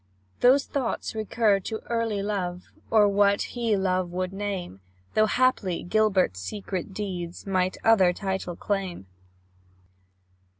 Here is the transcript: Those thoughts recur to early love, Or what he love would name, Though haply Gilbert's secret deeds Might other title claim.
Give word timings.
Those 0.39 0.65
thoughts 0.65 1.13
recur 1.13 1.59
to 1.59 1.77
early 1.85 2.23
love, 2.23 2.63
Or 2.89 3.07
what 3.07 3.43
he 3.53 3.77
love 3.77 4.09
would 4.09 4.33
name, 4.33 4.79
Though 5.13 5.27
haply 5.27 5.83
Gilbert's 5.83 6.39
secret 6.39 6.91
deeds 6.91 7.45
Might 7.45 7.77
other 7.83 8.11
title 8.11 8.55
claim. 8.55 9.05